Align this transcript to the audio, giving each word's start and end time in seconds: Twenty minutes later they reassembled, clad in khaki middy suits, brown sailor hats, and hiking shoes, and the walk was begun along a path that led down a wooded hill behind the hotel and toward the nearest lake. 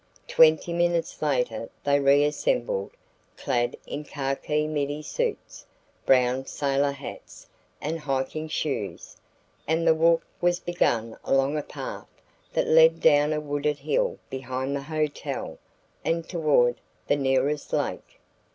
Twenty 0.27 0.73
minutes 0.73 1.21
later 1.21 1.69
they 1.83 1.99
reassembled, 1.99 2.89
clad 3.37 3.77
in 3.85 4.03
khaki 4.03 4.65
middy 4.65 5.03
suits, 5.03 5.67
brown 6.07 6.47
sailor 6.47 6.93
hats, 6.93 7.45
and 7.79 7.99
hiking 7.99 8.47
shoes, 8.47 9.15
and 9.67 9.85
the 9.87 9.93
walk 9.93 10.23
was 10.41 10.59
begun 10.59 11.15
along 11.23 11.55
a 11.55 11.61
path 11.61 12.09
that 12.51 12.65
led 12.65 12.99
down 12.99 13.31
a 13.31 13.39
wooded 13.39 13.77
hill 13.77 14.17
behind 14.31 14.75
the 14.75 14.81
hotel 14.81 15.59
and 16.03 16.27
toward 16.27 16.77
the 17.05 17.15
nearest 17.15 17.71
lake. 17.71 18.19